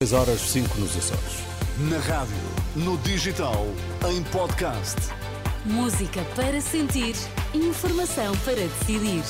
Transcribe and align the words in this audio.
6 0.00 0.12
horas 0.12 0.40
5 0.42 0.78
nos 0.78 0.96
Açores. 0.96 1.42
Na 1.90 1.98
rádio, 1.98 2.36
no 2.76 2.96
digital, 2.98 3.66
em 4.08 4.22
podcast. 4.30 4.96
Música 5.64 6.24
para 6.36 6.60
sentir, 6.60 7.16
informação 7.52 8.32
para 8.44 8.54
decidir. 8.54 9.24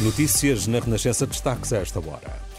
Notícias 0.00 0.66
na 0.66 0.80
Renascença 0.80 1.26
destaques 1.26 1.74
a 1.74 1.80
esta 1.80 2.00
hora. 2.00 2.51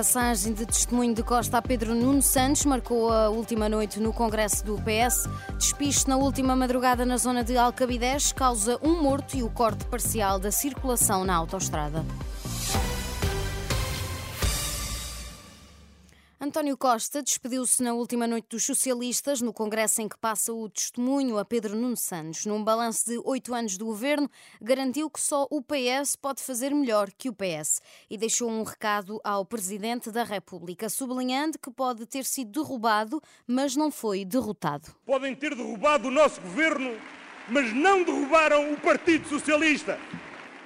Passagem 0.00 0.54
de 0.54 0.64
testemunho 0.64 1.14
de 1.14 1.22
Costa 1.22 1.58
a 1.58 1.60
Pedro 1.60 1.94
Nuno 1.94 2.22
Santos 2.22 2.64
marcou 2.64 3.12
a 3.12 3.28
última 3.28 3.68
noite 3.68 4.00
no 4.00 4.14
Congresso 4.14 4.64
do 4.64 4.76
PS. 4.76 5.28
Despiste 5.58 6.08
na 6.08 6.16
última 6.16 6.56
madrugada 6.56 7.04
na 7.04 7.18
zona 7.18 7.44
de 7.44 7.54
Alcabidez 7.58 8.32
causa 8.32 8.78
um 8.82 9.02
morto 9.02 9.36
e 9.36 9.42
o 9.42 9.50
corte 9.50 9.84
parcial 9.84 10.38
da 10.38 10.50
circulação 10.50 11.22
na 11.22 11.34
autoestrada. 11.34 12.02
António 16.42 16.74
Costa 16.74 17.22
despediu-se 17.22 17.82
na 17.82 17.92
última 17.92 18.26
noite 18.26 18.46
dos 18.48 18.64
socialistas, 18.64 19.42
no 19.42 19.52
congresso 19.52 20.00
em 20.00 20.08
que 20.08 20.16
passa 20.16 20.54
o 20.54 20.70
testemunho 20.70 21.36
a 21.36 21.44
Pedro 21.44 21.76
Nuno 21.76 21.98
Santos. 21.98 22.46
Num 22.46 22.64
balanço 22.64 23.10
de 23.10 23.20
oito 23.26 23.54
anos 23.54 23.76
do 23.76 23.84
governo, 23.84 24.26
garantiu 24.58 25.10
que 25.10 25.20
só 25.20 25.46
o 25.50 25.60
PS 25.60 26.16
pode 26.16 26.42
fazer 26.42 26.70
melhor 26.74 27.10
que 27.12 27.28
o 27.28 27.34
PS 27.34 27.82
e 28.08 28.16
deixou 28.16 28.48
um 28.50 28.62
recado 28.62 29.20
ao 29.22 29.44
Presidente 29.44 30.10
da 30.10 30.24
República, 30.24 30.88
sublinhando 30.88 31.58
que 31.58 31.70
pode 31.70 32.06
ter 32.06 32.24
sido 32.24 32.62
derrubado, 32.62 33.20
mas 33.46 33.76
não 33.76 33.90
foi 33.90 34.24
derrotado. 34.24 34.96
Podem 35.04 35.36
ter 35.36 35.54
derrubado 35.54 36.08
o 36.08 36.10
nosso 36.10 36.40
governo, 36.40 36.98
mas 37.50 37.70
não 37.74 38.02
derrubaram 38.02 38.72
o 38.72 38.80
Partido 38.80 39.28
Socialista. 39.28 40.00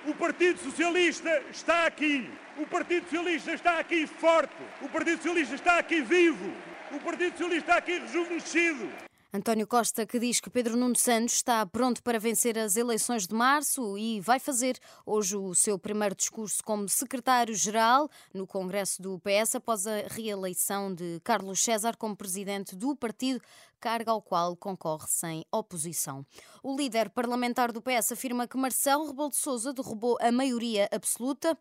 O 0.06 0.14
Partido 0.14 0.60
Socialista 0.60 1.42
está 1.50 1.84
aqui. 1.84 2.30
O 2.56 2.64
Partido 2.66 3.02
Socialista 3.04 3.52
está 3.52 3.78
aqui 3.80 4.06
forte. 4.06 4.54
O 4.80 4.88
Partido 4.88 5.16
Socialista 5.16 5.56
está 5.56 5.78
aqui 5.78 6.00
vivo. 6.00 6.52
O 6.92 7.00
Partido 7.00 7.32
Socialista 7.32 7.58
está 7.58 7.76
aqui 7.78 7.98
rejuvenescido. 7.98 8.88
António 9.32 9.66
Costa, 9.66 10.06
que 10.06 10.20
diz 10.20 10.38
que 10.38 10.48
Pedro 10.48 10.76
Nuno 10.76 10.94
Santos 10.94 11.34
está 11.34 11.66
pronto 11.66 12.00
para 12.04 12.20
vencer 12.20 12.56
as 12.56 12.76
eleições 12.76 13.26
de 13.26 13.34
março 13.34 13.98
e 13.98 14.20
vai 14.20 14.38
fazer 14.38 14.78
hoje 15.04 15.36
o 15.36 15.52
seu 15.56 15.76
primeiro 15.76 16.14
discurso 16.14 16.62
como 16.62 16.88
secretário-geral 16.88 18.08
no 18.32 18.46
Congresso 18.46 19.02
do 19.02 19.18
PS 19.18 19.56
após 19.56 19.88
a 19.88 20.04
reeleição 20.08 20.94
de 20.94 21.18
Carlos 21.24 21.58
César 21.58 21.96
como 21.96 22.14
presidente 22.14 22.76
do 22.76 22.94
partido, 22.94 23.42
cargo 23.84 24.10
ao 24.10 24.22
qual 24.22 24.56
concorre 24.56 25.06
sem 25.06 25.44
oposição. 25.52 26.24
O 26.62 26.74
líder 26.74 27.10
parlamentar 27.10 27.70
do 27.70 27.82
PS 27.82 28.12
afirma 28.12 28.48
que 28.48 28.56
Marcelo 28.56 29.08
Rebelo 29.08 29.28
de 29.28 29.36
Sousa 29.36 29.74
derrubou 29.74 30.16
a 30.22 30.32
maioria 30.32 30.88
absoluta. 30.90 31.54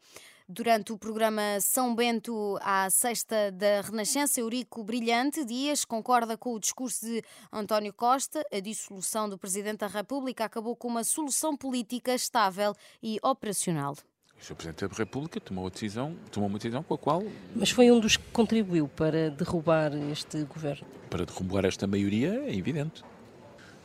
Durante 0.47 0.93
o 0.93 0.97
programa 0.97 1.59
São 1.59 1.93
Bento 1.93 2.57
à 2.61 2.89
Sexta 2.89 3.51
da 3.51 3.81
Renascença, 3.81 4.39
Eurico 4.39 4.85
Brilhante 4.85 5.43
Dias 5.43 5.83
concorda 5.83 6.37
com 6.37 6.53
o 6.53 6.59
discurso 6.61 7.05
de 7.05 7.21
António 7.51 7.93
Costa. 7.93 8.41
A 8.53 8.61
dissolução 8.61 9.27
do 9.27 9.37
Presidente 9.37 9.79
da 9.79 9.87
República 9.87 10.45
acabou 10.45 10.77
com 10.77 10.87
uma 10.87 11.03
solução 11.03 11.57
política 11.57 12.15
estável 12.15 12.73
e 13.01 13.19
operacional. 13.21 13.97
O 14.43 14.45
Sr. 14.45 14.55
Presidente 14.55 14.87
da 14.89 14.97
República 14.97 15.39
tomou, 15.39 15.67
a 15.67 15.69
decisão, 15.69 16.17
tomou 16.29 16.49
uma 16.49 16.57
decisão 16.57 16.83
com 16.83 16.93
a 16.93 16.97
qual. 16.97 17.23
Mas 17.55 17.69
foi 17.69 17.89
um 17.89 17.97
dos 17.97 18.17
que 18.17 18.25
contribuiu 18.33 18.89
para 18.89 19.29
derrubar 19.29 19.93
este 20.11 20.43
governo? 20.43 20.85
Para 21.09 21.25
derrubar 21.25 21.63
esta 21.63 21.87
maioria, 21.87 22.43
é 22.45 22.53
evidente. 22.53 23.05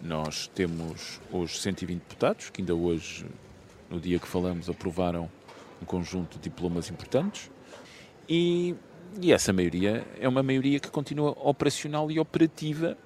Nós 0.02 0.48
temos 0.48 1.20
hoje 1.30 1.58
120 1.58 2.00
deputados, 2.00 2.50
que 2.50 2.60
ainda 2.60 2.74
hoje, 2.74 3.24
no 3.88 4.00
dia 4.00 4.18
que 4.18 4.26
falamos, 4.26 4.68
aprovaram 4.68 5.30
um 5.80 5.84
conjunto 5.84 6.38
de 6.38 6.50
diplomas 6.50 6.90
importantes 6.90 7.48
e, 8.28 8.74
e 9.22 9.32
essa 9.32 9.52
maioria 9.52 10.04
é 10.18 10.28
uma 10.28 10.42
maioria 10.42 10.80
que 10.80 10.90
continua 10.90 11.36
operacional 11.38 12.10
e 12.10 12.18
operativa 12.18 12.98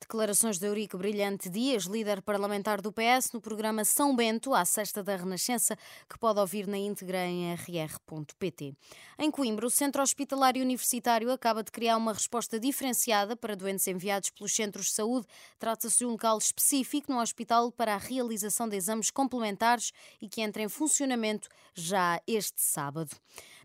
Declarações 0.00 0.58
de 0.58 0.66
Eurico 0.66 0.96
Brilhante 0.96 1.50
Dias, 1.50 1.84
líder 1.84 2.22
parlamentar 2.22 2.80
do 2.80 2.92
PS, 2.92 3.32
no 3.32 3.40
programa 3.40 3.84
São 3.84 4.14
Bento, 4.14 4.54
à 4.54 4.64
Sexta 4.64 5.02
da 5.02 5.16
Renascença, 5.16 5.76
que 6.08 6.18
pode 6.18 6.38
ouvir 6.38 6.66
na 6.66 6.78
íntegra 6.78 7.26
em 7.26 7.52
rr.pt. 7.52 8.74
Em 9.18 9.30
Coimbra, 9.30 9.66
o 9.66 9.70
Centro 9.70 10.00
Hospitalar 10.00 10.54
Universitário 10.56 11.30
acaba 11.32 11.62
de 11.62 11.72
criar 11.72 11.96
uma 11.96 12.12
resposta 12.12 12.58
diferenciada 12.60 13.36
para 13.36 13.56
doentes 13.56 13.86
enviados 13.88 14.30
pelos 14.30 14.54
centros 14.54 14.86
de 14.86 14.92
saúde. 14.92 15.26
Trata-se 15.58 15.98
de 15.98 16.06
um 16.06 16.12
local 16.12 16.38
específico 16.38 17.12
no 17.12 17.20
hospital 17.20 17.70
para 17.72 17.94
a 17.94 17.98
realização 17.98 18.68
de 18.68 18.76
exames 18.76 19.10
complementares 19.10 19.92
e 20.22 20.28
que 20.28 20.40
entra 20.40 20.62
em 20.62 20.68
funcionamento 20.68 21.48
já 21.74 22.20
este 22.26 22.60
sábado. 22.62 23.10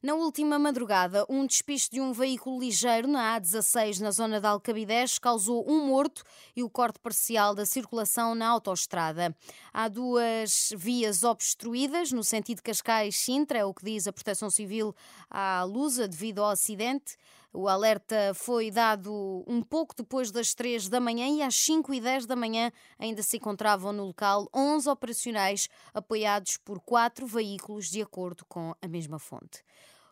Na 0.03 0.15
última 0.15 0.59
madrugada, 0.59 1.25
um 1.29 1.47
despiste 1.47 1.91
de 1.91 2.01
um 2.01 2.11
veículo 2.11 2.59
ligeiro 2.59 3.07
na 3.07 3.39
A16, 3.39 4.01
na 4.01 4.11
zona 4.11 4.41
de 4.41 4.45
Alcabidez, 4.45 5.17
causou 5.17 5.63
um 5.65 5.87
morto 5.87 6.22
e 6.55 6.63
o 6.63 6.69
corte 6.69 6.99
parcial 6.99 7.55
da 7.55 7.65
circulação 7.65 8.35
na 8.35 8.47
autoestrada. 8.47 9.35
Há 9.73 9.87
duas 9.87 10.73
vias 10.75 11.23
obstruídas 11.23 12.11
no 12.11 12.23
sentido 12.23 12.61
Cascais-Sintra, 12.61 13.59
é 13.59 13.65
o 13.65 13.73
que 13.73 13.85
diz 13.85 14.07
a 14.07 14.13
Proteção 14.13 14.49
Civil 14.49 14.95
à 15.29 15.63
Lusa, 15.63 16.07
devido 16.07 16.39
ao 16.39 16.49
acidente. 16.49 17.17
O 17.55 17.67
alerta 17.67 18.33
foi 18.33 18.71
dado 18.71 19.43
um 19.47 19.61
pouco 19.61 19.93
depois 19.95 20.31
das 20.31 20.55
3 20.55 20.89
da 20.89 20.99
manhã 20.99 21.27
e 21.27 21.43
às 21.43 21.55
5 21.55 21.93
e 21.93 22.01
10 22.01 22.25
da 22.25 22.35
manhã 22.35 22.71
ainda 22.97 23.21
se 23.21 23.37
encontravam 23.37 23.93
no 23.93 24.05
local 24.05 24.49
11 24.51 24.89
operacionais 24.89 25.69
apoiados 25.93 26.57
por 26.57 26.79
quatro 26.79 27.27
veículos, 27.27 27.91
de 27.91 28.01
acordo 28.01 28.43
com 28.45 28.73
a 28.81 28.87
mesma 28.87 29.19
fonte. 29.19 29.63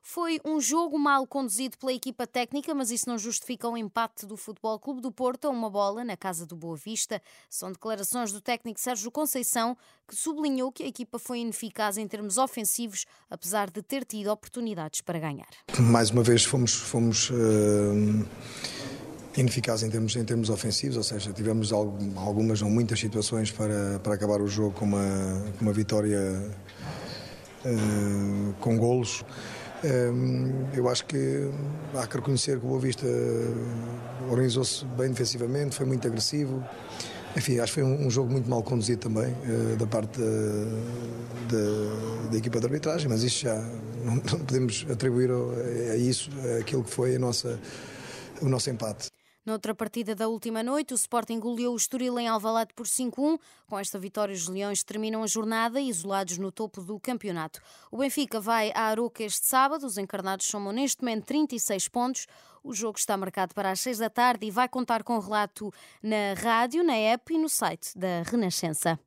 Foi 0.01 0.39
um 0.43 0.59
jogo 0.59 0.97
mal 0.97 1.27
conduzido 1.27 1.77
pela 1.77 1.93
equipa 1.93 2.25
técnica, 2.25 2.73
mas 2.73 2.89
isso 2.89 3.07
não 3.07 3.19
justifica 3.19 3.69
o 3.69 3.77
empate 3.77 4.25
do 4.25 4.35
Futebol 4.35 4.79
Clube 4.79 4.99
do 4.99 5.11
Porto 5.11 5.45
a 5.45 5.49
uma 5.51 5.69
bola 5.69 6.03
na 6.03 6.17
casa 6.17 6.45
do 6.45 6.55
Boa 6.55 6.75
Vista. 6.75 7.21
São 7.49 7.71
declarações 7.71 8.33
do 8.33 8.41
técnico 8.41 8.79
Sérgio 8.79 9.11
Conceição, 9.11 9.77
que 10.07 10.15
sublinhou 10.15 10.71
que 10.71 10.83
a 10.83 10.87
equipa 10.87 11.19
foi 11.19 11.39
ineficaz 11.39 11.97
em 11.97 12.07
termos 12.07 12.39
ofensivos, 12.39 13.05
apesar 13.29 13.69
de 13.69 13.83
ter 13.83 14.03
tido 14.03 14.31
oportunidades 14.31 15.01
para 15.01 15.19
ganhar. 15.19 15.47
Mais 15.79 16.09
uma 16.09 16.23
vez 16.23 16.43
fomos, 16.43 16.73
fomos 16.73 17.29
uh, 17.29 18.27
ineficazes 19.37 19.87
em 19.87 19.91
termos, 19.91 20.15
em 20.15 20.25
termos 20.25 20.49
ofensivos, 20.49 20.97
ou 20.97 21.03
seja, 21.03 21.31
tivemos 21.31 21.71
algumas 21.71 22.63
ou 22.63 22.69
muitas 22.69 22.99
situações 22.99 23.51
para, 23.51 23.99
para 23.99 24.15
acabar 24.15 24.41
o 24.41 24.47
jogo 24.47 24.71
com 24.71 24.85
uma, 24.85 25.45
uma 25.61 25.71
vitória 25.71 26.51
uh, 27.63 28.53
com 28.59 28.75
golos. 28.77 29.23
Eu 30.73 30.87
acho 30.89 31.05
que 31.05 31.49
há 31.95 32.05
que 32.05 32.17
reconhecer 32.17 32.59
que 32.59 32.65
o 32.65 32.69
Boa 32.69 32.79
Vista 32.79 33.07
organizou-se 34.29 34.85
bem 34.85 35.09
defensivamente, 35.09 35.75
foi 35.75 35.85
muito 35.85 36.07
agressivo. 36.07 36.63
Enfim, 37.35 37.59
acho 37.59 37.73
que 37.73 37.81
foi 37.81 37.83
um, 37.83 38.09
jogo 38.09 38.31
muito 38.31 38.49
mal 38.49 38.61
conduzido 38.61 39.01
também 39.01 39.33
eh, 39.43 39.75
da 39.77 39.87
parte 39.87 40.19
da, 40.19 40.25
da, 41.49 42.29
da, 42.29 42.37
equipa 42.37 42.59
de 42.59 42.65
arbitragem, 42.65 43.07
mas 43.07 43.23
isso 43.23 43.43
já 43.43 43.55
não, 44.03 44.19
podemos 44.19 44.85
atribuir 44.91 45.31
a 45.31 45.95
isso 45.95 46.29
aquilo 46.59 46.83
que 46.83 46.91
foi 46.91 47.15
a 47.15 47.19
nossa, 47.19 47.57
o 48.41 48.49
nosso 48.49 48.69
empate. 48.69 49.20
Noutra 49.43 49.73
partida 49.73 50.13
da 50.13 50.27
última 50.27 50.61
noite, 50.61 50.93
o 50.93 50.95
Sporting 50.95 51.39
goleou 51.39 51.73
o 51.73 51.77
Estoril 51.77 52.19
em 52.19 52.27
Alvalade 52.27 52.75
por 52.75 52.85
5-1. 52.85 53.39
Com 53.65 53.79
esta 53.79 53.97
vitória, 53.97 54.35
os 54.35 54.47
Leões 54.47 54.83
terminam 54.83 55.23
a 55.23 55.27
jornada 55.27 55.81
isolados 55.81 56.37
no 56.37 56.51
topo 56.51 56.79
do 56.83 56.99
campeonato. 56.99 57.59
O 57.89 57.97
Benfica 57.97 58.39
vai 58.39 58.71
à 58.75 58.81
Aroca 58.81 59.23
este 59.23 59.47
sábado. 59.47 59.87
Os 59.87 59.97
encarnados 59.97 60.45
somam 60.45 60.71
neste 60.71 61.01
momento 61.01 61.25
36 61.25 61.87
pontos. 61.87 62.27
O 62.63 62.71
jogo 62.71 62.99
está 62.99 63.17
marcado 63.17 63.55
para 63.55 63.71
as 63.71 63.79
6 63.79 63.97
da 63.97 64.11
tarde 64.11 64.45
e 64.45 64.51
vai 64.51 64.69
contar 64.69 65.03
com 65.03 65.17
relato 65.17 65.73
na 66.03 66.35
rádio, 66.37 66.83
na 66.83 66.93
app 66.93 67.33
e 67.33 67.39
no 67.39 67.49
site 67.49 67.97
da 67.97 68.21
Renascença. 68.21 68.99